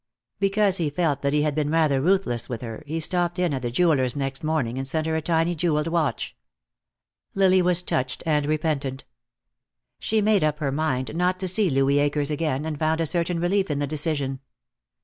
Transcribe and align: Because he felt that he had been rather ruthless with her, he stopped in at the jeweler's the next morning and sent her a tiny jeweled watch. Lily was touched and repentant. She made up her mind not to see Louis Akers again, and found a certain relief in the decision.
Because 0.39 0.77
he 0.77 0.89
felt 0.89 1.21
that 1.21 1.31
he 1.31 1.43
had 1.43 1.53
been 1.53 1.69
rather 1.69 2.01
ruthless 2.01 2.49
with 2.49 2.61
her, 2.61 2.81
he 2.87 2.99
stopped 2.99 3.37
in 3.37 3.53
at 3.53 3.61
the 3.61 3.69
jeweler's 3.69 4.13
the 4.13 4.19
next 4.21 4.43
morning 4.43 4.79
and 4.79 4.87
sent 4.87 5.05
her 5.05 5.15
a 5.15 5.21
tiny 5.21 5.53
jeweled 5.53 5.85
watch. 5.87 6.35
Lily 7.35 7.61
was 7.61 7.83
touched 7.83 8.23
and 8.25 8.47
repentant. 8.47 9.05
She 9.99 10.19
made 10.19 10.43
up 10.43 10.57
her 10.57 10.71
mind 10.71 11.15
not 11.15 11.39
to 11.41 11.47
see 11.47 11.69
Louis 11.69 11.99
Akers 11.99 12.31
again, 12.31 12.65
and 12.65 12.79
found 12.79 12.99
a 12.99 13.05
certain 13.05 13.39
relief 13.39 13.69
in 13.69 13.77
the 13.77 13.85
decision. 13.85 14.39